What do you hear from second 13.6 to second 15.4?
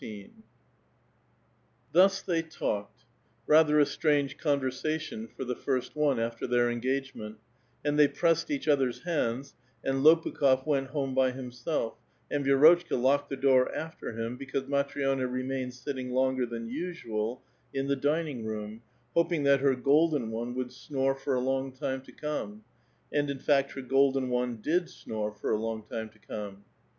after him, because Mati'i6na